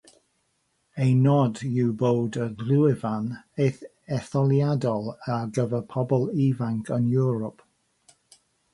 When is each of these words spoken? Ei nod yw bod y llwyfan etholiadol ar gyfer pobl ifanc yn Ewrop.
Ei 1.03 1.11
nod 1.25 1.59
yw 1.71 1.91
bod 2.03 2.39
y 2.47 2.47
llwyfan 2.63 3.29
etholiadol 3.67 5.09
ar 5.37 5.55
gyfer 5.59 5.87
pobl 5.95 6.29
ifanc 6.51 6.95
yn 7.01 7.11
Ewrop. 7.23 7.67